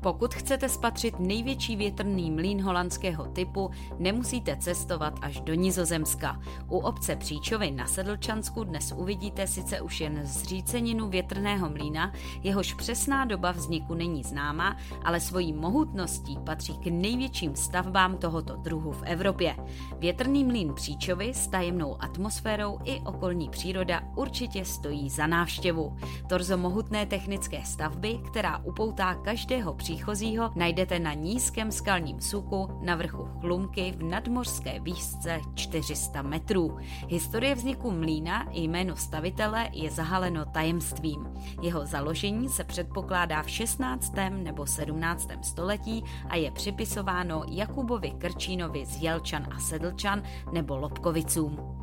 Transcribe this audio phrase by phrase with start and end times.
[0.00, 6.40] Pokud chcete spatřit největší větrný mlín holandského typu, nemusíte cestovat až do Nizozemska.
[6.68, 12.12] U obce Příčovy na Sedlčansku dnes uvidíte sice už jen zříceninu větrného mlína,
[12.42, 18.92] jehož přesná doba vzniku není známa, ale svojí mohutností patří k největším stavbám tohoto druhu
[18.92, 19.56] v Evropě.
[19.98, 25.96] Větrný mlín Příčovy s tajemnou atmosférou i okolní příroda určitě stojí za návštěvu.
[26.28, 33.28] Torzo mohutné technické stavby, která upoutá každého příchozího najdete na nízkém skalním suku na vrchu
[33.40, 36.78] Chlumky v nadmořské výšce 400 metrů.
[37.08, 41.28] Historie vzniku mlína i jméno stavitele je zahaleno tajemstvím.
[41.62, 44.12] Jeho založení se předpokládá v 16.
[44.30, 45.28] nebo 17.
[45.42, 51.77] století a je připisováno Jakubovi Krčínovi z Jelčan a Sedlčan nebo Lobkovicům.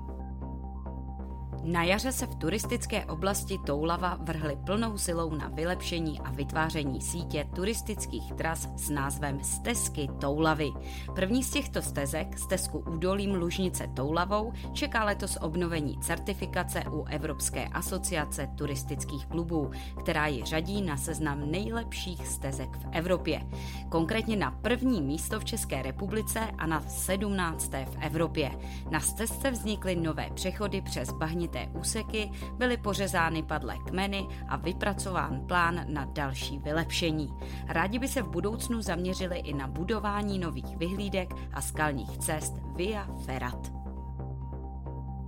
[1.68, 7.48] Na jaře se v turistické oblasti Toulava vrhli plnou silou na vylepšení a vytváření sítě
[7.56, 10.72] turistických tras s názvem Stezky Toulavy.
[11.16, 18.50] První z těchto stezek, stezku údolím Lužnice Toulavou, čeká letos obnovení certifikace u Evropské asociace
[18.56, 23.42] turistických klubů, která ji řadí na seznam nejlepších stezek v Evropě.
[23.90, 27.72] Konkrétně na první místo v České republice a na 17.
[27.72, 28.52] v Evropě.
[28.92, 35.42] Na stezce vznikly nové přechody přes bahnit určité úseky, byly pořezány padlé kmeny a vypracován
[35.48, 37.30] plán na další vylepšení.
[37.68, 43.08] Rádi by se v budoucnu zaměřili i na budování nových vyhlídek a skalních cest Via
[43.26, 43.72] Ferrat.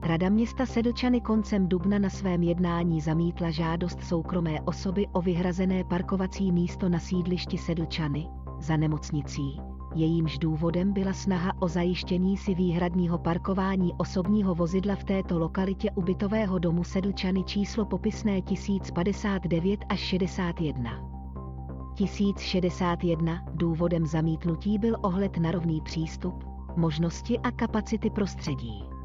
[0.03, 6.51] Rada města Sedlčany koncem dubna na svém jednání zamítla žádost soukromé osoby o vyhrazené parkovací
[6.51, 8.27] místo na sídlišti Sedlčany
[8.59, 9.59] za nemocnicí
[9.95, 16.59] jejímž důvodem byla snaha o zajištění si výhradního parkování osobního vozidla v této lokalitě ubytového
[16.59, 21.17] domu Sedlčany číslo popisné 1059 až 61.
[21.93, 26.43] 1061 důvodem zamítnutí byl ohled na rovný přístup,
[26.75, 28.96] možnosti a kapacity prostředí.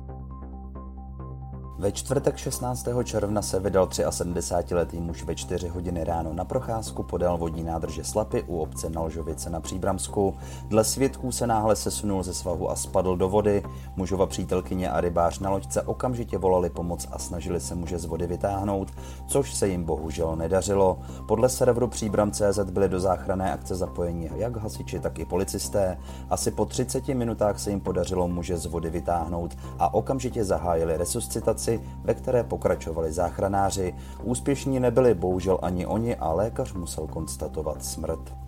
[1.82, 2.88] Ve čtvrtek 16.
[3.04, 8.42] června se vydal 73-letý muž ve 4 hodiny ráno na procházku podél vodní nádrže Slapy
[8.42, 10.34] u obce Nalžovice na Příbramsku.
[10.68, 13.62] Dle svědků se náhle sesunul ze svahu a spadl do vody.
[13.96, 18.26] Mužova přítelkyně a rybář na loďce okamžitě volali pomoc a snažili se muže z vody
[18.26, 18.88] vytáhnout,
[19.26, 20.98] což se jim bohužel nedařilo.
[21.28, 25.98] Podle serveru Příbram.cz byly do záchranné akce zapojeni jak hasiči, tak i policisté.
[26.30, 31.71] Asi po 30 minutách se jim podařilo muže z vody vytáhnout a okamžitě zahájili resuscitaci
[31.78, 33.94] práci, ve které pokračovali záchranáři.
[34.22, 38.41] Úspěšní nebyli bohužel ani oni a lékař musel konstatovat smrt.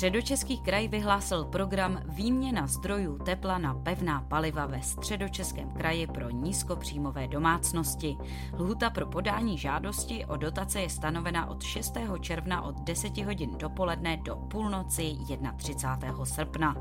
[0.00, 7.28] Středočeský kraj vyhlásil program Výměna zdrojů tepla na pevná paliva ve středočeském kraji pro nízkopříjmové
[7.28, 8.16] domácnosti.
[8.58, 11.92] Lhuta pro podání žádosti o dotace je stanovena od 6.
[12.20, 15.16] června od 10 hodin dopoledne do půlnoci
[15.56, 16.24] 31.
[16.24, 16.76] srpna.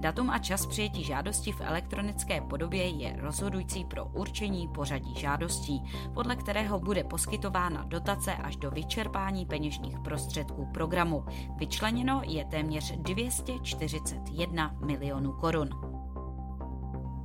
[0.00, 5.82] Datum a čas přijetí žádosti v elektronické podobě je rozhodující pro určení pořadí žádostí,
[6.14, 11.24] podle kterého bude poskytována dotace až do vyčerpání peněžních prostředků programu.
[11.56, 12.63] Vyčleněno je téměř
[12.96, 15.93] 241 milionů korun.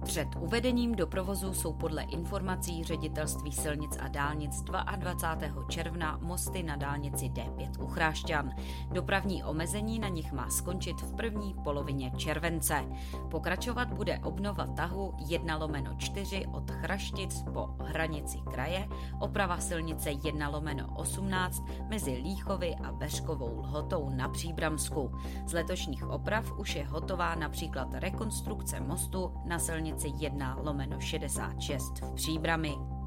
[0.09, 5.63] Před uvedením do provozu jsou podle informací ředitelství silnic a dálnic 22.
[5.69, 8.51] června mosty na dálnici D5 u Chrášťan.
[8.91, 12.85] Dopravní omezení na nich má skončit v první polovině července.
[13.31, 18.87] Pokračovat bude obnova tahu 1 lomeno 4 od Chraštic po hranici kraje,
[19.19, 25.11] oprava silnice 1 lomeno 18 mezi Líchovy a Beřkovou lhotou na Příbramsku.
[25.45, 32.13] Z letošních oprav už je hotová například rekonstrukce mostu na silnici 1 lomeno 66 v
[32.15, 32.98] Příbrami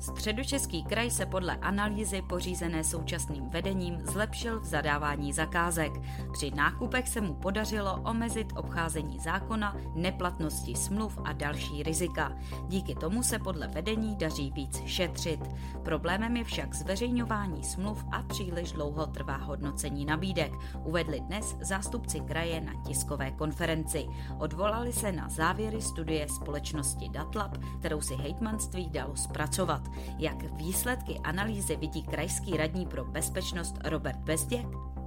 [0.00, 5.92] Středočeský kraj se podle analýzy pořízené současným vedením zlepšil v zadávání zakázek.
[6.32, 12.32] Při nákupech se mu podařilo omezit obcházení zákona, neplatnosti smluv a další rizika.
[12.68, 15.40] Díky tomu se podle vedení daří víc šetřit.
[15.82, 20.52] Problémem je však zveřejňování smluv a příliš dlouho trvá hodnocení nabídek,
[20.84, 24.06] uvedli dnes zástupci kraje na tiskové konferenci.
[24.38, 29.89] Odvolali se na závěry studie společnosti Datlab, kterou si hejtmanství dalo zpracovat.
[30.18, 34.66] Jak výsledky analýzy vidí krajský radní pro bezpečnost Robert Bezděk?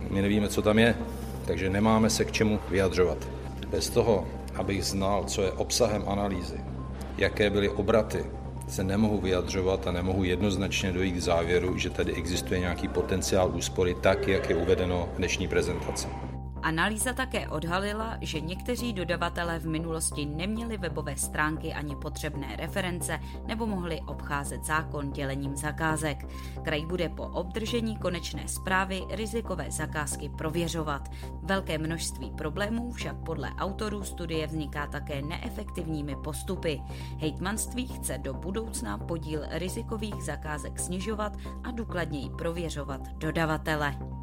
[0.10, 0.96] My nevíme, co tam je,
[1.48, 3.28] takže nemáme se k čemu vyjadřovat.
[3.70, 6.58] Bez toho, abych znal, co je obsahem analýzy,
[7.18, 8.26] jaké byly obraty,
[8.68, 13.96] se nemohu vyjadřovat a nemohu jednoznačně dojít k závěru, že tady existuje nějaký potenciál úspory
[14.02, 16.08] tak, jak je uvedeno v dnešní prezentaci.
[16.64, 23.66] Analýza také odhalila, že někteří dodavatelé v minulosti neměli webové stránky ani potřebné reference nebo
[23.66, 26.26] mohli obcházet zákon dělením zakázek.
[26.64, 31.10] Kraj bude po obdržení konečné zprávy rizikové zakázky prověřovat.
[31.42, 36.82] Velké množství problémů však podle autorů studie vzniká také neefektivními postupy.
[37.20, 41.34] Hejtmanství chce do budoucna podíl rizikových zakázek snižovat
[41.64, 44.23] a důkladněji prověřovat dodavatele.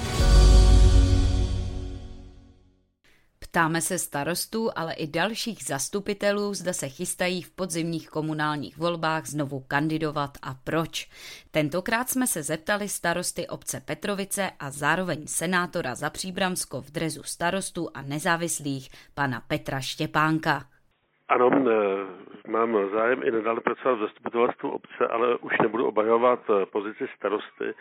[3.51, 9.59] Ptáme se starostů, ale i dalších zastupitelů, zda se chystají v podzimních komunálních volbách znovu
[9.67, 11.09] kandidovat a proč.
[11.51, 17.87] Tentokrát jsme se zeptali starosty obce Petrovice a zároveň senátora za Příbramsko v drezu starostů
[17.93, 20.61] a nezávislých, pana Petra Štěpánka.
[21.29, 21.49] Ano,
[22.47, 26.39] mám zájem i nadále pracovat v zastupitelstvu obce, ale už nebudu obhajovat
[26.71, 27.73] pozici starosty,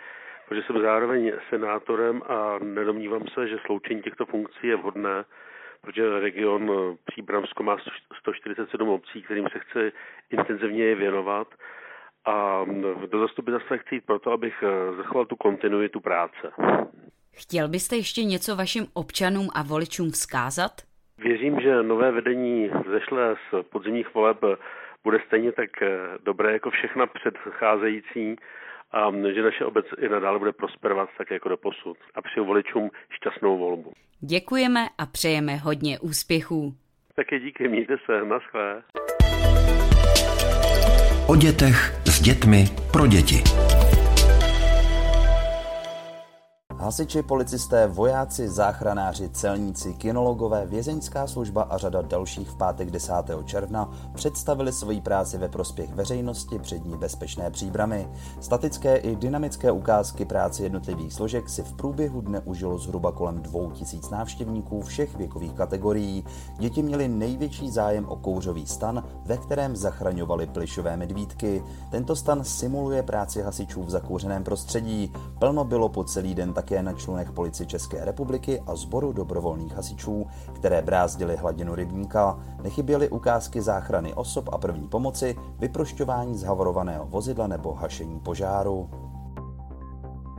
[0.49, 5.25] protože jsem zároveň senátorem a nedomnívám se, že sloučení těchto funkcí je vhodné
[5.81, 7.77] protože region eh, Příbramsko má
[8.19, 9.93] 147 obcí, kterým se chce
[10.31, 11.49] intenzivně věnovat
[12.25, 16.53] a mm, do zastupitelstva chci jít proto, abych eh, zachoval tu kontinuitu práce.
[17.33, 20.73] Chtěl byste ještě něco vašim občanům a voličům vzkázat?
[21.19, 24.39] Věřím, že nové vedení zešle z podzimních voleb
[25.05, 25.89] bude stejně tak eh,
[26.25, 28.37] dobré jako všechna předcházející
[28.93, 31.99] a že naše obec i nadále bude prosperovat tak jako do posud.
[32.15, 33.93] A přeju voličům šťastnou volbu.
[34.21, 36.75] Děkujeme a přejeme hodně úspěchů.
[37.15, 38.83] Také díky, mějte se, naschle.
[41.29, 43.37] O dětech s dětmi pro děti.
[46.81, 53.13] Hasiči, policisté, vojáci, záchranáři, celníci, kinologové, vězeňská služba a řada dalších v pátek 10.
[53.45, 58.09] června představili svoji práci ve prospěch veřejnosti před ní bezpečné příbramy.
[58.41, 64.11] Statické i dynamické ukázky práce jednotlivých složek si v průběhu dne užilo zhruba kolem 2000
[64.11, 66.25] návštěvníků všech věkových kategorií.
[66.59, 71.65] Děti měly největší zájem o kouřový stan, ve kterém zachraňovali plišové medvídky.
[71.91, 75.13] Tento stan simuluje práci hasičů v zakouřeném prostředí.
[75.39, 80.27] Plno bylo po celý den také na člunech policie České republiky a sboru dobrovolných hasičů,
[80.53, 82.39] které brázdily hladinu rybníka.
[82.63, 88.91] Nechyběly ukázky záchrany osob a první pomoci, vyprošťování zhavorovaného vozidla nebo hašení požáru.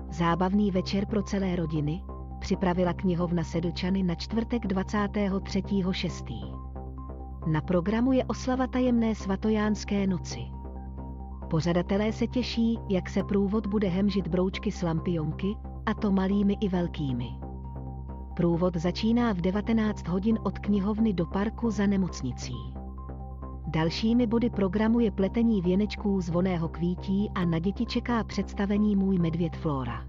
[0.10, 2.04] Zábavný večer pro celé rodiny
[2.40, 6.56] připravila knihovna Sedlčany na čtvrtek 23.6.
[7.48, 10.40] Na programu je oslava tajemné svatojánské noci.
[11.50, 15.56] Pořadatelé se těší, jak se průvod bude hemžit broučky s lampionky,
[15.92, 17.30] a to malými i velkými.
[18.36, 22.54] Průvod začíná v 19 hodin od knihovny do parku za nemocnicí.
[23.68, 29.18] Dalšími body programu je pletení věnečků z voného kvítí a na děti čeká představení Můj
[29.18, 30.06] medvěd Flora.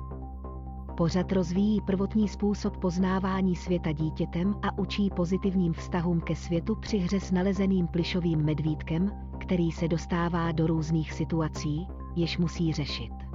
[0.96, 7.20] Pořad rozvíjí prvotní způsob poznávání světa dítětem a učí pozitivním vztahům ke světu při hře
[7.20, 11.86] s nalezeným plišovým medvídkem, který se dostává do různých situací,
[12.16, 13.31] jež musí řešit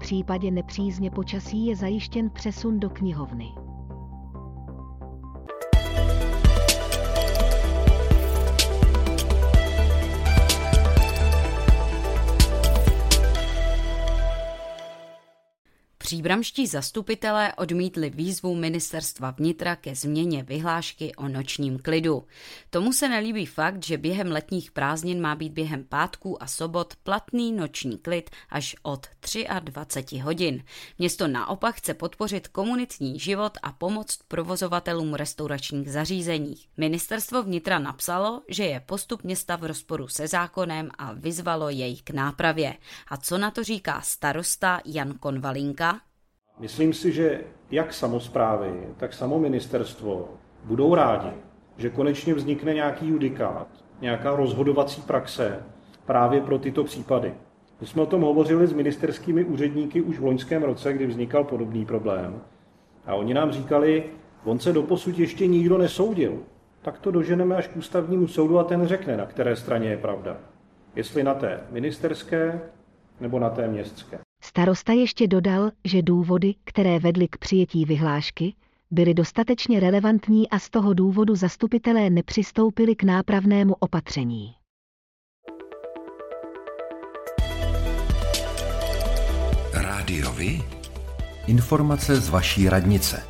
[0.00, 3.52] případě nepřízně počasí je zajištěn přesun do knihovny.
[16.10, 22.24] Příbramští zastupitelé odmítli výzvu ministerstva vnitra ke změně vyhlášky o nočním klidu.
[22.70, 27.52] Tomu se nelíbí fakt, že během letních prázdnin má být během pátků a sobot platný
[27.52, 29.06] noční klid až od
[29.60, 30.64] 23 hodin.
[30.98, 36.54] Město naopak chce podpořit komunitní život a pomoct provozovatelům restauračních zařízení.
[36.76, 42.10] Ministerstvo vnitra napsalo, že je postup města v rozporu se zákonem a vyzvalo jej k
[42.10, 42.76] nápravě.
[43.08, 45.99] A co na to říká starosta Jan Konvalinka?
[46.60, 47.40] Myslím si, že
[47.70, 50.28] jak samozprávy, tak samo ministerstvo
[50.64, 51.30] budou rádi,
[51.76, 53.68] že konečně vznikne nějaký judikát,
[54.00, 55.62] nějaká rozhodovací praxe
[56.06, 57.34] právě pro tyto případy.
[57.80, 61.86] My jsme o tom hovořili s ministerskými úředníky už v loňském roce, kdy vznikal podobný
[61.86, 62.40] problém.
[63.06, 64.04] A oni nám říkali,
[64.44, 66.38] on se doposud ještě nikdo nesoudil.
[66.82, 70.36] Tak to doženeme až k ústavnímu soudu a ten řekne, na které straně je pravda.
[70.96, 72.60] Jestli na té ministerské
[73.20, 74.18] nebo na té městské.
[74.50, 78.54] Starosta ještě dodal, že důvody, které vedly k přijetí vyhlášky,
[78.90, 84.54] byly dostatečně relevantní a z toho důvodu zastupitelé nepřistoupili k nápravnému opatření.
[89.72, 90.62] Rádiovi?
[91.46, 93.29] Informace z vaší radnice.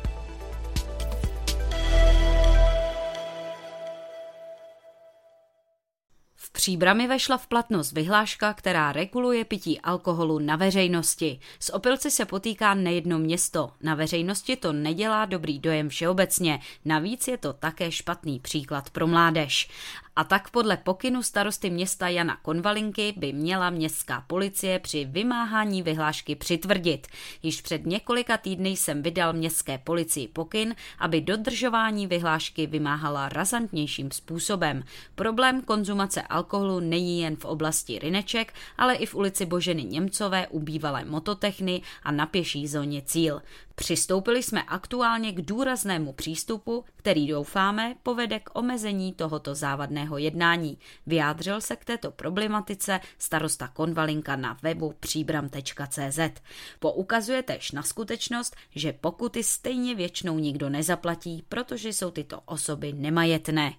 [6.61, 11.39] Příbrami vešla v platnost vyhláška, která reguluje pití alkoholu na veřejnosti.
[11.59, 13.71] S opilci se potýká nejedno město.
[13.83, 16.59] Na veřejnosti to nedělá dobrý dojem všeobecně.
[16.85, 19.69] Navíc je to také špatný příklad pro mládež.
[20.15, 26.35] A tak podle pokynu starosty města Jana Konvalinky by měla městská policie při vymáhání vyhlášky
[26.35, 27.07] přitvrdit.
[27.43, 34.83] Již před několika týdny jsem vydal městské policii pokyn, aby dodržování vyhlášky vymáhala razantnějším způsobem.
[35.15, 40.59] Problém konzumace alkoholu není jen v oblasti Rineček, ale i v ulici Boženy Němcové u
[40.59, 43.41] bývalé mototechny a na pěší zóně Cíl.
[43.75, 50.77] Přistoupili jsme aktuálně k důraznému přístupu, který doufáme povede k omezení tohoto závadného jednání.
[51.05, 56.19] Vyjádřil se k této problematice starosta Konvalinka na webu příbram.cz.
[56.79, 63.73] Poukazuje tež na skutečnost, že pokuty stejně většinou nikdo nezaplatí, protože jsou tyto osoby nemajetné.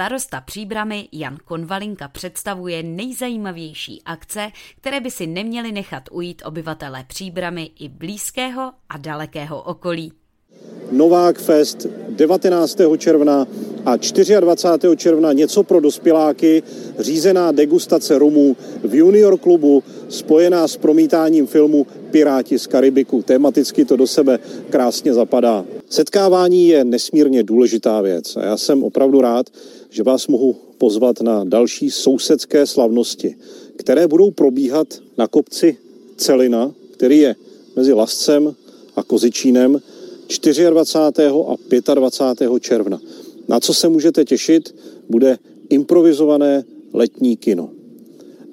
[0.00, 4.48] Starosta příbramy Jan Konvalinka představuje nejzajímavější akce,
[4.80, 10.12] které by si neměli nechat ujít obyvatelé příbramy i blízkého a dalekého okolí.
[10.92, 12.78] Novák Fest 19.
[12.98, 13.46] června
[13.84, 13.96] a
[14.40, 14.96] 24.
[14.96, 16.62] června něco pro dospěláky,
[16.98, 23.22] řízená degustace rumů v Junior klubu, spojená s promítáním filmu Piráti z Karibiku.
[23.22, 24.38] Tematicky to do sebe
[24.70, 25.64] krásně zapadá.
[25.90, 29.50] Setkávání je nesmírně důležitá věc a já jsem opravdu rád,
[29.90, 33.36] že vás mohu pozvat na další sousedské slavnosti,
[33.76, 35.76] které budou probíhat na kopci
[36.16, 37.36] Celina, který je
[37.76, 38.54] mezi Lascem
[38.96, 39.80] a Kozičínem
[40.70, 41.26] 24.
[41.88, 42.50] a 25.
[42.60, 43.00] června.
[43.48, 44.74] Na co se můžete těšit,
[45.08, 47.70] bude improvizované letní kino.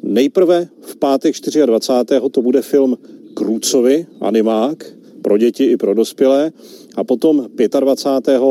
[0.03, 2.29] Nejprve v pátek 24.
[2.31, 2.97] to bude film
[3.33, 6.51] Krůcovi, animák, pro děti i pro dospělé.
[6.95, 7.47] A potom
[7.79, 8.41] 25.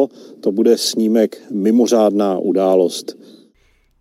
[0.40, 3.16] to bude snímek Mimořádná událost.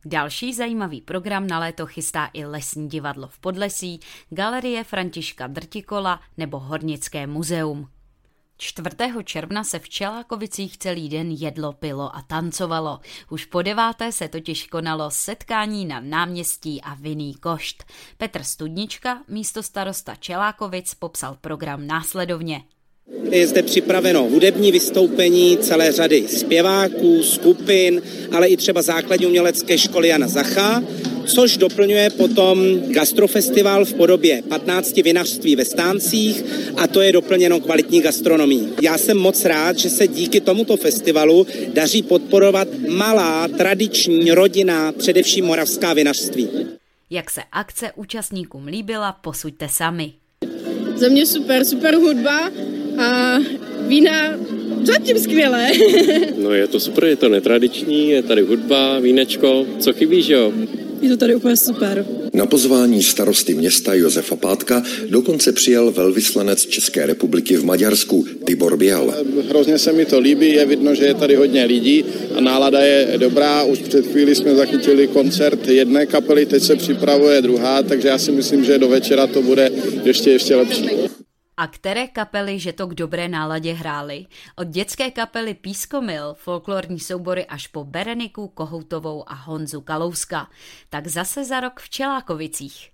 [0.06, 6.60] Další zajímavý program na léto chystá i Lesní divadlo v Podlesí, Galerie Františka Drtikola nebo
[6.60, 7.88] Hornické muzeum.
[8.58, 8.90] 4.
[9.24, 13.00] června se v Čelákovicích celý den jedlo, pilo a tancovalo.
[13.30, 17.84] Už po deváté se totiž konalo setkání na náměstí a vinný košt.
[18.18, 22.62] Petr Studnička, místo starosta Čelákovic, popsal program následovně.
[23.32, 28.02] Je zde připraveno hudební vystoupení celé řady zpěváků, skupin,
[28.36, 30.82] ale i třeba základní umělecké školy Jana Zacha,
[31.26, 36.44] což doplňuje potom gastrofestival v podobě 15 vinařství ve stáncích
[36.78, 38.70] a to je doplněno kvalitní gastronomí.
[38.82, 45.46] Já jsem moc rád, že se díky tomuto festivalu daří podporovat malá, tradiční, rodina, především
[45.46, 46.50] moravská vinařství.
[47.10, 50.14] Jak se akce účastníkům líbila, posuďte sami.
[50.96, 52.52] Za mě super, super hudba
[52.98, 53.38] a
[53.88, 54.12] vína
[54.84, 55.72] zatím skvělé.
[56.38, 60.54] no je to super, je to netradiční, je tady hudba, vínečko, co chybí, že jo?
[61.06, 62.06] Je to tady úplně super.
[62.34, 69.14] Na pozvání starosty města Josefa Pátka dokonce přijel velvyslanec České republiky v Maďarsku Tibor Bial.
[69.50, 73.14] Hrozně se mi to líbí, je vidno, že je tady hodně lidí a nálada je
[73.18, 73.64] dobrá.
[73.64, 78.32] Už před chvíli jsme zachytili koncert jedné kapely, teď se připravuje druhá, takže já si
[78.32, 79.72] myslím, že do večera to bude
[80.04, 81.05] ještě ještě lepší.
[81.58, 84.26] A které kapely, že to k dobré náladě hrály?
[84.56, 90.50] Od dětské kapely Pískomil, folklorní soubory až po Bereniku, Kohoutovou a Honzu Kalouska.
[90.90, 92.92] Tak zase za rok v Čelákovicích.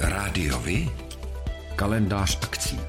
[0.00, 0.90] Rádiovi?
[1.76, 2.80] Kalendář akcí.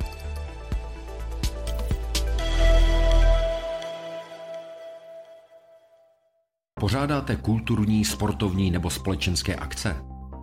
[6.80, 10.21] Pořádáte kulturní, sportovní nebo společenské akce?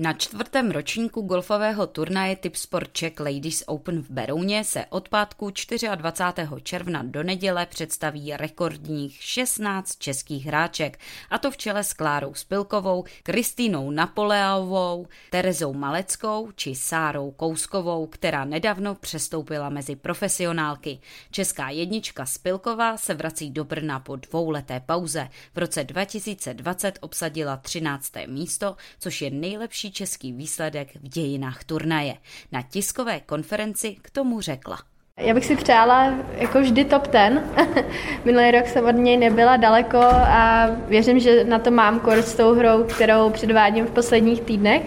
[0.00, 5.50] Na čtvrtém ročníku golfového turnaje Tip Sport Czech Ladies Open v Berouně se od pátku
[5.94, 6.62] 24.
[6.62, 10.98] června do neděle představí rekordních 16 českých hráček,
[11.30, 18.44] a to v čele s Klárou Spilkovou, Kristýnou Napoleovou, Terezou Maleckou či Sárou Kouskovou, která
[18.44, 21.00] nedávno přestoupila mezi profesionálky.
[21.30, 25.28] Česká jednička Spilková se vrací do Brna po dvouleté pauze.
[25.54, 28.12] V roce 2020 obsadila 13.
[28.26, 32.14] místo, což je nejlepší nejlepší český výsledek v dějinách turnaje.
[32.52, 34.78] Na tiskové konferenci k tomu řekla.
[35.16, 37.42] Já bych si přála jako vždy top ten.
[38.24, 42.34] Minulý rok jsem od něj nebyla daleko a věřím, že na to mám kurz s
[42.34, 44.82] tou hrou, kterou předvádím v posledních týdnech.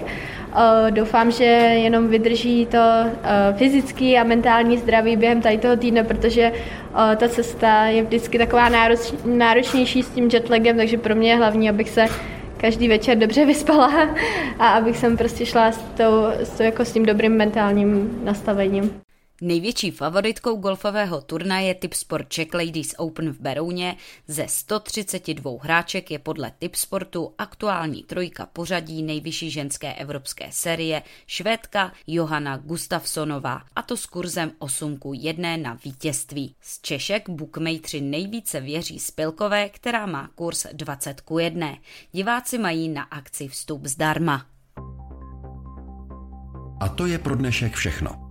[0.89, 1.45] Doufám, že
[1.85, 2.77] jenom vydrží to
[3.57, 6.51] fyzický a mentální zdraví během tady toho týdne, protože
[7.17, 8.69] ta cesta je vždycky taková
[9.25, 12.07] náročnější s tím jetlagem, takže pro mě je hlavní, abych se
[12.61, 14.09] každý večer dobře vyspala
[14.59, 19.01] a abych jsem prostě šla s, tou, s, tou, jako s tím dobrým mentálním nastavením.
[19.43, 26.19] Největší favoritkou golfového turnaje Tip Sport Czech Ladies Open v Berouně ze 132 hráček je
[26.19, 33.97] podle Tip Sportu aktuální trojka pořadí nejvyšší ženské evropské série švédka Johanna Gustafsonová a to
[33.97, 36.55] s kurzem 8 k 1 na vítězství.
[36.61, 41.77] Z Češek bookmakeri nejvíce věří Spilkové, která má kurz 20 k 1.
[42.11, 44.45] Diváci mají na akci vstup zdarma.
[46.79, 48.30] A to je pro dnešek všechno.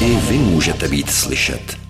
[0.00, 1.81] I vy můžete být slyšet.